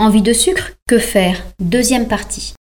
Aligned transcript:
Envie 0.00 0.22
de 0.22 0.32
sucre 0.32 0.72
Que 0.88 0.98
faire? 0.98 1.44
Deuxième 1.60 2.08
partie. 2.08 2.54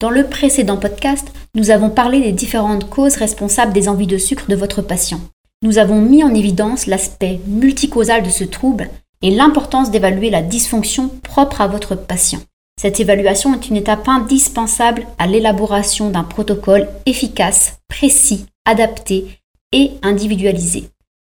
Dans 0.00 0.10
le 0.10 0.26
précédent 0.26 0.76
podcast, 0.76 1.28
nous 1.54 1.70
avons 1.70 1.88
parlé 1.88 2.20
des 2.20 2.32
différentes 2.32 2.90
causes 2.90 3.14
responsables 3.14 3.72
des 3.72 3.88
envies 3.88 4.08
de 4.08 4.18
sucre 4.18 4.48
de 4.48 4.56
votre 4.56 4.82
patient. 4.82 5.20
Nous 5.62 5.78
avons 5.78 6.00
mis 6.00 6.24
en 6.24 6.34
évidence 6.34 6.88
l'aspect 6.88 7.38
multicausal 7.46 8.24
de 8.24 8.28
ce 8.28 8.42
trouble 8.42 8.90
et 9.22 9.30
l'importance 9.30 9.92
d'évaluer 9.92 10.30
la 10.30 10.42
dysfonction 10.42 11.10
propre 11.22 11.60
à 11.60 11.68
votre 11.68 11.94
patient. 11.94 12.40
Cette 12.76 12.98
évaluation 12.98 13.54
est 13.54 13.68
une 13.68 13.76
étape 13.76 14.08
indispensable 14.08 15.06
à 15.16 15.28
l'élaboration 15.28 16.10
d'un 16.10 16.24
protocole 16.24 16.88
efficace, 17.06 17.78
précis, 17.86 18.46
adapté 18.64 19.38
et 19.70 19.92
individualisé. 20.02 20.90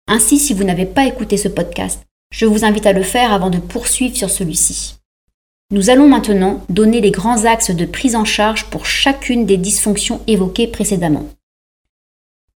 Ainsi, 0.08 0.40
si 0.40 0.52
vous 0.52 0.64
n'avez 0.64 0.86
pas 0.86 1.06
écouté 1.06 1.36
ce 1.36 1.46
podcast, 1.46 2.02
je 2.32 2.44
vous 2.44 2.64
invite 2.64 2.86
à 2.86 2.92
le 2.92 3.04
faire 3.04 3.32
avant 3.32 3.50
de 3.50 3.58
poursuivre 3.58 4.16
sur 4.16 4.30
celui-ci. 4.30 4.96
Nous 5.70 5.90
allons 5.90 6.08
maintenant 6.08 6.62
donner 6.68 7.00
les 7.00 7.10
grands 7.10 7.46
axes 7.46 7.70
de 7.70 7.84
prise 7.86 8.16
en 8.16 8.24
charge 8.24 8.66
pour 8.66 8.86
chacune 8.86 9.46
des 9.46 9.56
dysfonctions 9.56 10.20
évoquées 10.26 10.66
précédemment. 10.66 11.26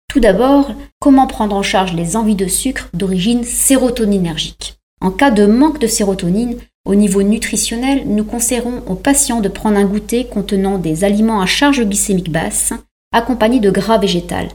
Tout 0.10 0.20
d'abord, 0.20 0.74
comment 1.00 1.28
prendre 1.28 1.56
en 1.56 1.64
charge 1.64 1.94
les 1.94 2.16
envies 2.16 2.36
de 2.36 2.48
sucre 2.48 2.90
d'origine 2.94 3.44
sérotoninergique. 3.44 4.78
En 5.00 5.12
cas 5.12 5.32
de 5.32 5.46
manque 5.46 5.80
de 5.80 5.88
sérotonine, 5.88 6.58
au 6.86 6.96
niveau 6.96 7.22
nutritionnel, 7.22 8.04
nous 8.08 8.24
conseillerons 8.24 8.82
aux 8.88 8.96
patients 8.96 9.42
de 9.42 9.50
prendre 9.50 9.78
un 9.78 9.86
goûter 9.86 10.26
contenant 10.26 10.78
des 10.78 11.04
aliments 11.04 11.42
à 11.42 11.46
charge 11.46 11.84
glycémique 11.84 12.32
basse, 12.32 12.74
accompagnés 13.12 13.60
de 13.60 13.70
gras 13.70 13.98
végétal. 13.98 14.50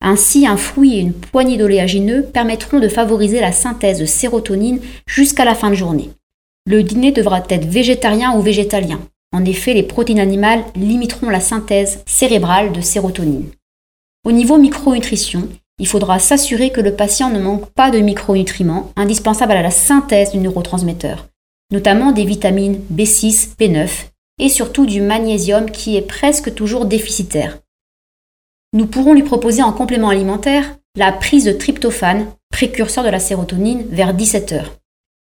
Ainsi, 0.00 0.46
un 0.46 0.56
fruit 0.56 0.96
et 0.96 1.00
une 1.00 1.12
poignée 1.12 1.56
d'oléagineux 1.56 2.22
permettront 2.22 2.80
de 2.80 2.88
favoriser 2.88 3.40
la 3.40 3.52
synthèse 3.52 4.00
de 4.00 4.06
sérotonine 4.06 4.80
jusqu'à 5.06 5.44
la 5.44 5.54
fin 5.54 5.70
de 5.70 5.76
journée. 5.76 6.10
Le 6.66 6.82
dîner 6.82 7.10
devra 7.10 7.42
être 7.48 7.66
végétarien 7.66 8.36
ou 8.36 8.40
végétalien. 8.40 9.00
En 9.32 9.44
effet, 9.44 9.74
les 9.74 9.82
protéines 9.82 10.20
animales 10.20 10.64
limiteront 10.76 11.28
la 11.28 11.40
synthèse 11.40 12.02
cérébrale 12.06 12.72
de 12.72 12.80
sérotonine. 12.80 13.50
Au 14.24 14.30
niveau 14.30 14.58
micronutrition, 14.58 15.48
il 15.78 15.88
faudra 15.88 16.20
s'assurer 16.20 16.70
que 16.70 16.80
le 16.80 16.94
patient 16.94 17.30
ne 17.30 17.40
manque 17.40 17.68
pas 17.70 17.90
de 17.90 17.98
micronutriments 17.98 18.92
indispensables 18.94 19.52
à 19.52 19.62
la 19.62 19.72
synthèse 19.72 20.30
du 20.30 20.38
neurotransmetteur, 20.38 21.26
notamment 21.72 22.12
des 22.12 22.24
vitamines 22.24 22.80
B6, 22.92 23.56
B9 23.58 23.88
et 24.38 24.48
surtout 24.48 24.86
du 24.86 25.00
magnésium 25.00 25.70
qui 25.70 25.96
est 25.96 26.06
presque 26.06 26.54
toujours 26.54 26.84
déficitaire. 26.84 27.58
Nous 28.72 28.86
pourrons 28.86 29.14
lui 29.14 29.24
proposer 29.24 29.62
en 29.62 29.72
complément 29.72 30.10
alimentaire 30.10 30.76
la 30.96 31.10
prise 31.10 31.44
de 31.44 31.52
tryptophane, 31.52 32.26
précurseur 32.50 33.02
de 33.02 33.08
la 33.08 33.18
sérotonine, 33.18 33.84
vers 33.88 34.14
17 34.14 34.52
heures. 34.52 34.72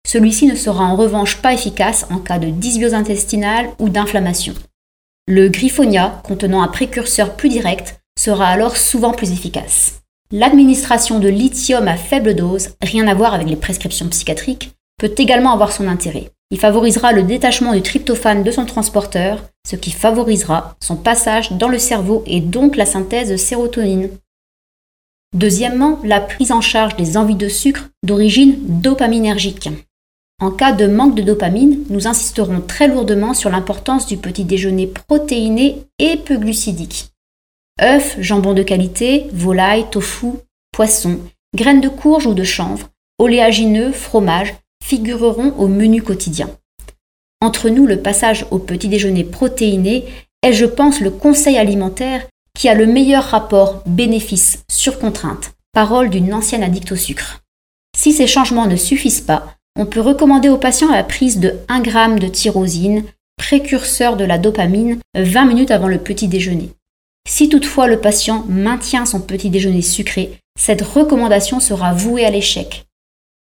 Celui-ci 0.07 0.45
ne 0.45 0.55
sera 0.55 0.83
en 0.83 0.95
revanche 0.95 1.41
pas 1.41 1.53
efficace 1.53 2.05
en 2.11 2.19
cas 2.19 2.39
de 2.39 2.49
dysbiose 2.49 2.93
intestinale 2.93 3.69
ou 3.79 3.89
d'inflammation. 3.89 4.53
Le 5.27 5.47
griffonia, 5.47 6.21
contenant 6.23 6.61
un 6.61 6.67
précurseur 6.67 7.35
plus 7.35 7.49
direct, 7.49 8.01
sera 8.19 8.47
alors 8.47 8.77
souvent 8.77 9.13
plus 9.13 9.31
efficace. 9.31 10.01
L'administration 10.31 11.19
de 11.19 11.29
lithium 11.29 11.87
à 11.87 11.95
faible 11.95 12.35
dose, 12.35 12.69
rien 12.81 13.07
à 13.07 13.13
voir 13.13 13.33
avec 13.33 13.47
les 13.47 13.55
prescriptions 13.55 14.07
psychiatriques, 14.09 14.71
peut 14.99 15.13
également 15.17 15.53
avoir 15.53 15.71
son 15.71 15.87
intérêt. 15.87 16.29
Il 16.51 16.59
favorisera 16.59 17.13
le 17.13 17.23
détachement 17.23 17.73
du 17.73 17.81
tryptophane 17.81 18.43
de 18.43 18.51
son 18.51 18.65
transporteur, 18.65 19.43
ce 19.67 19.75
qui 19.75 19.91
favorisera 19.91 20.75
son 20.79 20.95
passage 20.95 21.51
dans 21.53 21.69
le 21.69 21.79
cerveau 21.79 22.23
et 22.27 22.41
donc 22.41 22.75
la 22.75 22.85
synthèse 22.85 23.29
de 23.29 23.37
sérotonine. 23.37 24.09
Deuxièmement, 25.33 25.99
la 26.03 26.21
prise 26.21 26.51
en 26.51 26.61
charge 26.61 26.95
des 26.95 27.17
envies 27.17 27.35
de 27.35 27.47
sucre 27.47 27.89
d'origine 28.03 28.55
dopaminergique. 28.81 29.69
En 30.43 30.51
cas 30.51 30.73
de 30.73 30.87
manque 30.87 31.15
de 31.15 31.21
dopamine, 31.21 31.85
nous 31.89 32.05
insisterons 32.05 32.59
très 32.59 32.89
lourdement 32.89 33.33
sur 33.33 33.49
l'importance 33.49 34.07
du 34.07 34.17
petit 34.17 34.43
déjeuner 34.43 34.87
protéiné 34.87 35.85
et 35.99 36.17
peu 36.17 36.35
glucidique. 36.35 37.13
œufs, 37.81 38.17
jambon 38.19 38.53
de 38.53 38.61
qualité, 38.61 39.27
volaille, 39.31 39.89
tofu, 39.89 40.33
poisson, 40.73 41.21
graines 41.55 41.79
de 41.79 41.87
courge 41.87 42.25
ou 42.25 42.33
de 42.33 42.43
chanvre, 42.43 42.89
oléagineux, 43.19 43.93
fromage 43.93 44.53
figureront 44.83 45.53
au 45.57 45.69
menu 45.69 46.01
quotidien. 46.01 46.49
Entre 47.39 47.69
nous, 47.69 47.85
le 47.85 48.01
passage 48.01 48.45
au 48.51 48.59
petit 48.59 48.89
déjeuner 48.89 49.23
protéiné 49.23 50.03
est, 50.41 50.51
je 50.51 50.65
pense, 50.65 50.99
le 50.99 51.11
conseil 51.11 51.57
alimentaire 51.57 52.27
qui 52.53 52.67
a 52.67 52.73
le 52.73 52.85
meilleur 52.85 53.23
rapport 53.23 53.81
bénéfice 53.85 54.65
sur 54.69 54.99
contrainte, 54.99 55.53
parole 55.71 56.09
d'une 56.09 56.33
ancienne 56.33 56.63
addict 56.63 56.91
au 56.91 56.97
sucre. 56.97 57.39
Si 57.95 58.11
ces 58.11 58.27
changements 58.27 58.67
ne 58.67 58.75
suffisent 58.75 59.21
pas, 59.21 59.55
on 59.75 59.85
peut 59.85 60.01
recommander 60.01 60.49
aux 60.49 60.57
patients 60.57 60.91
la 60.91 61.03
prise 61.03 61.39
de 61.39 61.55
1 61.67 61.83
g 61.83 61.91
de 62.19 62.27
tyrosine, 62.27 63.03
précurseur 63.37 64.15
de 64.17 64.23
la 64.23 64.37
dopamine, 64.37 64.99
20 65.15 65.45
minutes 65.45 65.71
avant 65.71 65.87
le 65.87 65.97
petit 65.97 66.27
déjeuner. 66.27 66.69
Si 67.27 67.49
toutefois 67.49 67.87
le 67.87 67.99
patient 67.99 68.45
maintient 68.47 69.05
son 69.05 69.21
petit 69.21 69.49
déjeuner 69.49 69.81
sucré, 69.81 70.39
cette 70.59 70.81
recommandation 70.81 71.59
sera 71.59 71.93
vouée 71.93 72.25
à 72.25 72.29
l'échec. 72.29 72.85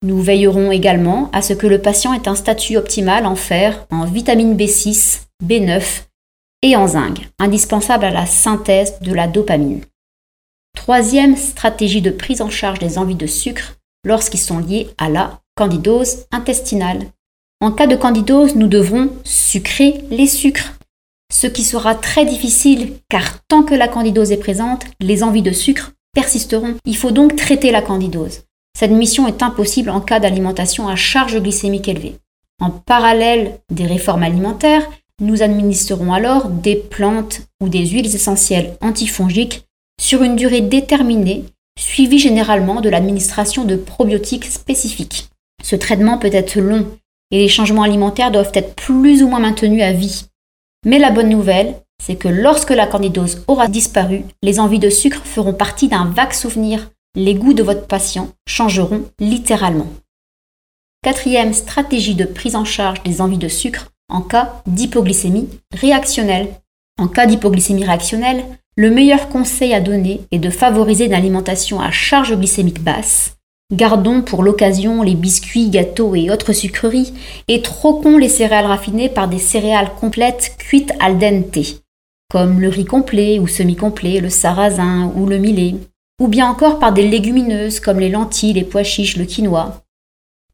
Nous 0.04 0.22
veillerons 0.22 0.72
également 0.72 1.30
à 1.34 1.42
ce 1.42 1.54
que 1.54 1.68
le 1.68 1.82
patient 1.82 2.14
ait 2.14 2.28
un 2.28 2.36
statut 2.36 2.78
optimal 2.78 3.26
en 3.26 3.36
fer, 3.36 3.86
en 3.90 4.06
vitamine 4.06 4.56
B6, 4.56 5.22
B9 5.44 6.04
et 6.62 6.76
en 6.76 6.88
zinc, 6.88 7.28
indispensable 7.40 8.06
à 8.06 8.12
la 8.12 8.26
synthèse 8.26 9.00
de 9.02 9.14
la 9.14 9.28
dopamine. 9.28 9.82
Troisième 10.76 11.36
stratégie 11.36 12.02
de 12.02 12.12
prise 12.12 12.42
en 12.42 12.50
charge 12.50 12.80
des 12.80 12.98
envies 12.98 13.16
de 13.16 13.28
sucre 13.28 13.76
lorsqu'ils 14.06 14.40
sont 14.40 14.60
liés 14.60 14.90
à 14.98 15.10
la 15.10 15.42
candidose 15.60 16.26
intestinale. 16.32 17.08
En 17.60 17.74
cas 17.74 17.86
de 17.86 17.98
candidose, 17.98 18.56
nous 18.56 18.70
devrons 18.70 19.10
sucrer 19.26 20.06
les 20.10 20.26
sucres, 20.26 20.72
ce 21.34 21.48
qui 21.48 21.64
sera 21.64 21.96
très 21.96 22.24
difficile 22.24 22.94
car 23.10 23.44
tant 23.50 23.64
que 23.64 23.76
la 23.76 23.90
candidose 23.90 24.32
est 24.32 24.38
présente, 24.38 24.86
les 25.02 25.22
envies 25.22 25.42
de 25.42 25.52
sucre 25.52 25.92
persisteront. 26.14 26.76
Il 26.86 26.96
faut 26.96 27.12
donc 27.12 27.36
traiter 27.36 27.72
la 27.72 27.82
candidose. 27.82 28.44
Cette 28.78 28.92
mission 28.92 29.28
est 29.28 29.44
impossible 29.44 29.90
en 29.90 30.00
cas 30.00 30.22
d'alimentation 30.22 30.88
à 30.88 30.96
charge 30.96 31.38
glycémique 31.42 31.90
élevée. 31.90 32.16
En 32.62 32.70
parallèle 32.70 33.60
des 33.70 33.86
réformes 33.86 34.24
alimentaires, 34.24 34.90
nous 35.20 35.44
administrerons 35.44 36.14
alors 36.14 36.48
des 36.48 36.78
plantes 36.78 37.42
ou 37.62 37.68
des 37.68 37.86
huiles 37.86 38.16
essentielles 38.16 38.78
antifongiques 38.80 39.66
sur 40.00 40.24
une 40.24 40.38
durée 40.38 40.62
déterminée, 40.62 41.44
suivie 41.78 42.20
généralement 42.20 42.80
de 42.80 42.88
l'administration 42.88 43.66
de 43.66 43.76
probiotiques 43.76 44.46
spécifiques. 44.46 45.30
Ce 45.64 45.76
traitement 45.76 46.18
peut 46.18 46.30
être 46.34 46.60
long 46.60 46.88
et 47.32 47.40
les 47.40 47.48
changements 47.48 47.84
alimentaires 47.84 48.32
doivent 48.32 48.52
être 48.54 48.76
plus 48.76 49.24
ou 49.24 49.28
moins 49.28 49.40
maintenus 49.40 49.84
à 49.84 49.94
vie. 49.94 50.26
Mais 50.86 51.00
la 51.00 51.12
bonne 51.12 51.30
nouvelle, 51.30 51.76
c'est 52.02 52.16
que 52.16 52.28
lorsque 52.28 52.72
la 52.72 52.88
candidose 52.88 53.44
aura 53.48 53.68
disparu, 53.68 54.24
les 54.42 54.60
envies 54.60 54.80
de 54.80 54.90
sucre 54.90 55.22
feront 55.24 55.54
partie 55.54 55.88
d'un 55.88 56.06
vague 56.06 56.34
souvenir. 56.34 56.90
Les 57.16 57.36
goûts 57.36 57.54
de 57.54 57.64
votre 57.64 57.88
patient 57.88 58.30
changeront 58.48 59.04
littéralement. 59.20 59.88
Quatrième 61.04 61.54
stratégie 61.54 62.16
de 62.16 62.26
prise 62.26 62.56
en 62.56 62.66
charge 62.66 63.04
des 63.04 63.22
envies 63.22 63.38
de 63.38 63.48
sucre 63.48 63.92
en 64.10 64.22
cas 64.22 64.62
d'hypoglycémie 64.68 65.50
réactionnelle. 65.74 66.48
En 67.00 67.08
cas 67.08 67.26
d'hypoglycémie 67.26 67.86
réactionnelle, 67.86 68.44
le 68.76 68.92
meilleur 68.92 69.30
conseil 69.30 69.74
à 69.74 69.82
donner 69.82 70.22
est 70.32 70.40
de 70.40 70.50
favoriser 70.50 71.06
une 71.06 71.14
alimentation 71.14 71.80
à 71.80 71.92
charge 71.92 72.36
glycémique 72.36 72.82
basse 72.82 73.39
Gardons 73.72 74.24
pour 74.24 74.42
l'occasion 74.42 75.04
les 75.04 75.14
biscuits, 75.14 75.70
gâteaux 75.70 76.16
et 76.16 76.32
autres 76.32 76.54
sucreries 76.54 77.14
et 77.48 77.62
troquons 77.62 78.18
les 78.18 78.28
céréales 78.28 78.66
raffinées 78.66 79.10
par 79.10 79.28
des 79.28 79.38
céréales 79.38 79.92
complètes 80.00 80.56
cuites 80.58 80.92
al 81.00 81.20
dente, 81.20 81.60
comme 82.32 82.62
le 82.62 82.70
riz 82.70 82.86
complet 82.86 83.38
ou 83.38 83.48
semi-complet, 83.48 84.22
le 84.22 84.30
sarrasin 84.30 85.14
ou 85.16 85.28
le 85.28 85.38
millet, 85.38 85.76
ou 86.20 86.28
bien 86.28 86.50
encore 86.50 86.80
par 86.80 86.94
des 86.94 87.08
légumineuses 87.08 87.80
comme 87.80 88.00
les 88.00 88.10
lentilles, 88.10 88.54
les 88.54 88.64
pois 88.64 88.82
chiches, 88.82 89.18
le 89.18 89.26
quinoa. 89.26 89.84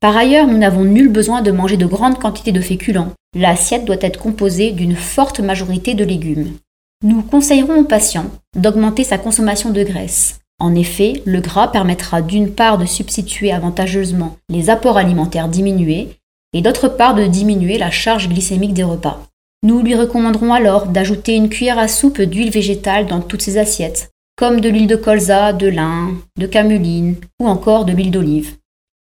Par 0.01 0.17
ailleurs, 0.17 0.47
nous 0.47 0.57
n'avons 0.57 0.83
nul 0.83 1.07
besoin 1.07 1.41
de 1.41 1.51
manger 1.51 1.77
de 1.77 1.85
grandes 1.85 2.19
quantités 2.19 2.51
de 2.51 2.59
féculents. 2.59 3.13
L'assiette 3.33 3.85
doit 3.85 3.95
être 4.01 4.19
composée 4.19 4.71
d'une 4.71 4.95
forte 4.95 5.39
majorité 5.39 5.93
de 5.93 6.03
légumes. 6.03 6.53
Nous 7.01 7.21
conseillerons 7.21 7.79
aux 7.79 7.85
patients 7.85 8.29
d'augmenter 8.57 9.05
sa 9.05 9.17
consommation 9.17 9.69
de 9.69 9.83
graisse, 9.83 10.39
en 10.65 10.73
effet, 10.73 11.21
le 11.25 11.41
gras 11.41 11.67
permettra 11.67 12.23
d'une 12.23 12.49
part 12.49 12.79
de 12.79 12.87
substituer 12.87 13.51
avantageusement 13.51 14.37
les 14.49 14.71
apports 14.71 14.97
alimentaires 14.97 15.47
diminués 15.47 16.17
et 16.53 16.63
d'autre 16.63 16.87
part 16.87 17.13
de 17.13 17.27
diminuer 17.27 17.77
la 17.77 17.91
charge 17.91 18.27
glycémique 18.27 18.73
des 18.73 18.83
repas. 18.83 19.21
Nous 19.61 19.83
lui 19.83 19.93
recommanderons 19.93 20.53
alors 20.53 20.87
d'ajouter 20.87 21.35
une 21.35 21.49
cuillère 21.49 21.77
à 21.77 21.87
soupe 21.87 22.19
d'huile 22.19 22.49
végétale 22.49 23.05
dans 23.05 23.21
toutes 23.21 23.43
ses 23.43 23.59
assiettes, 23.59 24.09
comme 24.37 24.59
de 24.59 24.67
l'huile 24.67 24.87
de 24.87 24.95
colza, 24.95 25.53
de 25.53 25.67
lin, 25.67 26.15
de 26.39 26.47
camuline 26.47 27.17
ou 27.39 27.47
encore 27.47 27.85
de 27.85 27.91
l'huile 27.91 28.09
d'olive. 28.09 28.55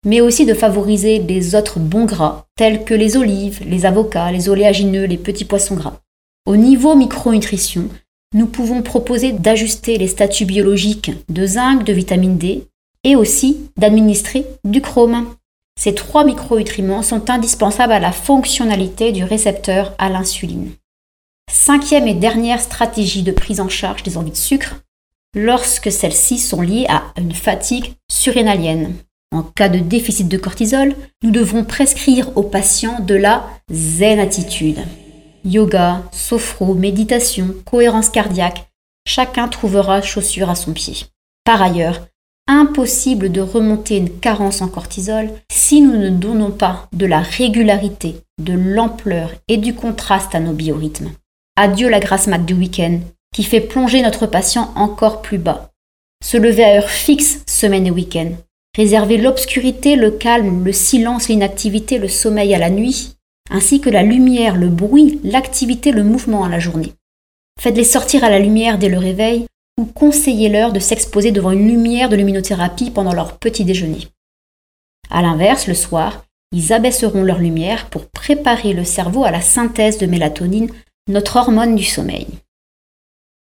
Mais 0.05 0.21
aussi 0.21 0.45
de 0.45 0.53
favoriser 0.53 1.17
les 1.17 1.55
autres 1.55 1.79
bons 1.79 2.05
gras, 2.05 2.45
tels 2.55 2.83
que 2.83 2.93
les 2.93 3.17
olives, 3.17 3.63
les 3.67 3.87
avocats, 3.87 4.31
les 4.31 4.47
oléagineux, 4.47 5.05
les 5.05 5.17
petits 5.17 5.45
poissons 5.45 5.75
gras. 5.75 6.01
Au 6.45 6.55
niveau 6.55 6.95
micronutrition, 6.95 7.89
nous 8.33 8.47
pouvons 8.47 8.81
proposer 8.81 9.31
d'ajuster 9.31 9.97
les 9.97 10.07
statuts 10.07 10.45
biologiques 10.45 11.11
de 11.29 11.45
zinc, 11.45 11.83
de 11.83 11.93
vitamine 11.93 12.37
D 12.37 12.67
et 13.03 13.15
aussi 13.15 13.69
d'administrer 13.77 14.45
du 14.63 14.81
chrome. 14.81 15.35
Ces 15.79 15.93
trois 15.93 16.25
micronutriments 16.25 17.03
sont 17.03 17.29
indispensables 17.29 17.93
à 17.93 17.99
la 17.99 18.11
fonctionnalité 18.11 19.11
du 19.11 19.23
récepteur 19.23 19.93
à 19.97 20.09
l'insuline. 20.09 20.71
Cinquième 21.49 22.07
et 22.07 22.13
dernière 22.13 22.59
stratégie 22.59 23.23
de 23.23 23.31
prise 23.31 23.61
en 23.61 23.69
charge 23.69 24.03
des 24.03 24.17
envies 24.17 24.31
de 24.31 24.35
sucre, 24.35 24.81
lorsque 25.35 25.91
celles-ci 25.91 26.39
sont 26.39 26.61
liées 26.61 26.87
à 26.89 27.03
une 27.17 27.33
fatigue 27.33 27.93
surrénalienne. 28.11 28.95
En 29.31 29.43
cas 29.43 29.69
de 29.69 29.79
déficit 29.79 30.27
de 30.27 30.37
cortisol, 30.37 30.95
nous 31.23 31.31
devrons 31.31 31.63
prescrire 31.63 32.35
aux 32.37 32.43
patients 32.43 32.99
de 32.99 33.15
la 33.15 33.47
zen 33.71 34.19
attitude. 34.19 34.79
Yoga, 35.47 36.03
sophro, 36.11 36.73
méditation, 36.73 37.55
cohérence 37.63 38.09
cardiaque, 38.09 38.67
chacun 39.07 39.47
trouvera 39.47 40.01
chaussure 40.01 40.49
à 40.49 40.55
son 40.55 40.73
pied. 40.73 41.05
Par 41.45 41.61
ailleurs, 41.61 42.05
impossible 42.47 43.31
de 43.31 43.39
remonter 43.39 43.95
une 43.95 44.19
carence 44.19 44.61
en 44.61 44.67
cortisol 44.67 45.29
si 45.49 45.79
nous 45.79 45.95
ne 45.95 46.09
donnons 46.09 46.51
pas 46.51 46.89
de 46.91 47.05
la 47.05 47.21
régularité, 47.21 48.17
de 48.41 48.51
l'ampleur 48.51 49.31
et 49.47 49.55
du 49.55 49.73
contraste 49.73 50.35
à 50.35 50.41
nos 50.41 50.51
biorhythmes. 50.51 51.11
Adieu 51.55 51.87
la 51.87 52.01
grasse 52.01 52.27
mat 52.27 52.39
du 52.39 52.53
week-end 52.53 52.99
qui 53.33 53.43
fait 53.43 53.61
plonger 53.61 54.01
notre 54.01 54.27
patient 54.27 54.73
encore 54.75 55.21
plus 55.21 55.37
bas. 55.37 55.71
Se 56.21 56.35
lever 56.35 56.65
à 56.65 56.75
heure 56.75 56.89
fixe 56.89 57.39
semaine 57.47 57.87
et 57.87 57.91
week-end. 57.91 58.31
Réserver 58.75 59.17
l'obscurité, 59.17 59.95
le 59.95 60.11
calme, 60.11 60.65
le 60.65 60.73
silence, 60.73 61.29
l'inactivité, 61.29 61.99
le 61.99 62.09
sommeil 62.09 62.53
à 62.53 62.59
la 62.59 62.69
nuit, 62.69 63.16
ainsi 63.49 63.79
que 63.79 63.89
la 63.89 64.03
lumière, 64.03 64.55
le 64.55 64.69
bruit, 64.69 65.19
l'activité, 65.23 65.91
le 65.91 66.03
mouvement 66.03 66.43
à 66.43 66.49
la 66.49 66.59
journée. 66.59 66.93
Faites-les 67.59 67.83
sortir 67.83 68.23
à 68.23 68.29
la 68.29 68.39
lumière 68.39 68.77
dès 68.77 68.89
le 68.89 68.97
réveil 68.97 69.45
ou 69.79 69.85
conseillez-leur 69.85 70.73
de 70.73 70.79
s'exposer 70.79 71.31
devant 71.31 71.51
une 71.51 71.67
lumière 71.67 72.09
de 72.09 72.15
luminothérapie 72.15 72.91
pendant 72.91 73.13
leur 73.13 73.37
petit 73.37 73.63
déjeuner. 73.63 74.07
A 75.09 75.21
l'inverse, 75.21 75.67
le 75.67 75.73
soir, 75.73 76.25
ils 76.51 76.73
abaisseront 76.73 77.23
leur 77.23 77.39
lumière 77.39 77.89
pour 77.89 78.07
préparer 78.07 78.73
le 78.73 78.83
cerveau 78.83 79.23
à 79.23 79.31
la 79.31 79.41
synthèse 79.41 79.97
de 79.97 80.05
mélatonine, 80.05 80.69
notre 81.09 81.37
hormone 81.37 81.75
du 81.75 81.83
sommeil. 81.83 82.27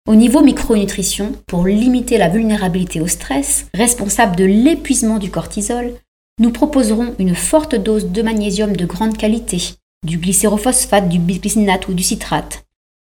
Au 0.08 0.14
niveau 0.16 0.42
micronutrition, 0.42 1.32
pour 1.46 1.66
limiter 1.66 2.18
la 2.18 2.28
vulnérabilité 2.28 3.00
au 3.00 3.06
stress, 3.06 3.66
responsable 3.72 4.34
de 4.36 4.44
l'épuisement 4.44 5.18
du 5.18 5.30
cortisol, 5.30 5.94
nous 6.40 6.50
proposerons 6.50 7.14
une 7.18 7.36
forte 7.36 7.76
dose 7.76 8.10
de 8.10 8.22
magnésium 8.22 8.74
de 8.74 8.84
grande 8.84 9.16
qualité, 9.16 9.76
du 10.04 10.18
glycérophosphate, 10.18 11.08
du 11.08 11.18
bisglycinate 11.18 11.88
ou 11.88 11.94
du 11.94 12.02
citrate. 12.02 12.64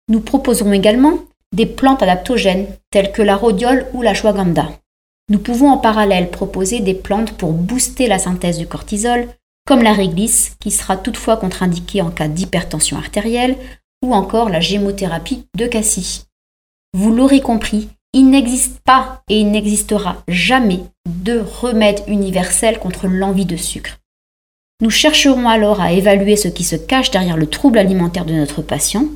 Nous 0.07 0.21
proposerons 0.21 0.73
également 0.73 1.19
des 1.53 1.65
plantes 1.65 2.03
adaptogènes 2.03 2.67
telles 2.91 3.11
que 3.11 3.21
la 3.21 3.35
rhodiole 3.35 3.87
ou 3.93 4.01
la 4.01 4.11
ashwagandha. 4.11 4.69
Nous 5.29 5.39
pouvons 5.39 5.69
en 5.69 5.77
parallèle 5.77 6.29
proposer 6.29 6.81
des 6.81 6.93
plantes 6.93 7.31
pour 7.31 7.51
booster 7.53 8.07
la 8.07 8.19
synthèse 8.19 8.59
du 8.59 8.67
cortisol, 8.67 9.27
comme 9.65 9.81
la 9.81 9.93
réglisse, 9.93 10.55
qui 10.59 10.69
sera 10.69 10.97
toutefois 10.97 11.37
contre-indiquée 11.37 12.01
en 12.01 12.11
cas 12.11 12.27
d'hypertension 12.27 12.97
artérielle, 12.97 13.57
ou 14.03 14.13
encore 14.13 14.49
la 14.49 14.59
gémothérapie 14.59 15.47
de 15.57 15.65
Cassis. 15.65 16.27
Vous 16.93 17.11
l'aurez 17.11 17.41
compris, 17.41 17.89
il 18.13 18.29
n'existe 18.29 18.79
pas 18.85 19.23
et 19.27 19.39
il 19.39 19.49
n'existera 19.49 20.23
jamais 20.27 20.83
de 21.09 21.39
remède 21.39 22.01
universel 22.07 22.79
contre 22.79 23.07
l'envie 23.07 23.45
de 23.45 23.57
sucre. 23.57 23.97
Nous 24.81 24.89
chercherons 24.89 25.47
alors 25.47 25.81
à 25.81 25.93
évaluer 25.93 26.35
ce 26.35 26.47
qui 26.47 26.63
se 26.63 26.75
cache 26.75 27.11
derrière 27.11 27.37
le 27.37 27.47
trouble 27.47 27.77
alimentaire 27.77 28.25
de 28.25 28.33
notre 28.33 28.61
patient, 28.61 29.07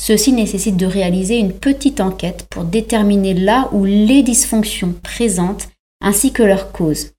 Ceci 0.00 0.32
nécessite 0.32 0.76
de 0.76 0.86
réaliser 0.86 1.38
une 1.38 1.52
petite 1.52 2.00
enquête 2.00 2.46
pour 2.50 2.64
déterminer 2.64 3.34
là 3.34 3.68
où 3.72 3.84
les 3.84 4.22
dysfonctions 4.22 4.94
présentes 5.02 5.68
ainsi 6.00 6.32
que 6.32 6.42
leurs 6.42 6.72
causes. 6.72 7.12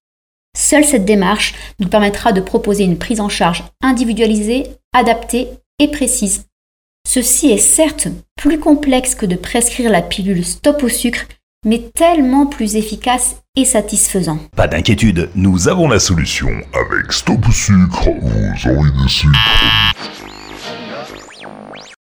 Seule 0.58 0.84
cette 0.84 1.06
démarche 1.06 1.54
nous 1.80 1.88
permettra 1.88 2.32
de 2.32 2.42
proposer 2.42 2.84
une 2.84 2.98
prise 2.98 3.22
en 3.22 3.30
charge 3.30 3.64
individualisée, 3.82 4.68
adaptée 4.92 5.48
et 5.80 5.88
précise. 5.88 6.46
Ceci 7.08 7.52
est 7.52 7.58
certes 7.58 8.08
plus 8.36 8.60
complexe 8.60 9.16
que 9.16 9.26
de 9.26 9.36
prescrire 9.36 9.90
la 9.90 10.02
pilule 10.02 10.46
stop 10.46 10.84
au 10.84 10.90
sucre, 10.90 11.26
mais 11.64 11.92
tellement 11.94 12.46
plus 12.46 12.76
efficace 12.76 13.38
et 13.56 13.66
satisfaisant. 13.66 14.40
Pas 14.56 14.68
d'inquiétude, 14.68 15.30
nous 15.36 15.68
avons 15.68 15.88
la 15.88 16.00
solution. 16.00 16.50
Avec 16.74 17.12
stop 17.12 17.46
sucre, 17.52 18.10
vos 18.22 18.70
envies 18.70 19.04
de 19.04 19.08
sucre 19.08 19.40